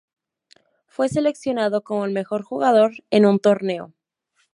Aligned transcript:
Fue 0.87 1.09
seleccionado 1.09 1.83
como 1.83 2.05
el 2.05 2.11
mejor 2.11 2.41
jugador 2.41 2.91
en 3.11 3.27
un 3.27 3.37
torneo. 3.37 3.93